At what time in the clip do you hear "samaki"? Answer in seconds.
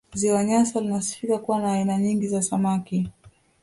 2.41-3.09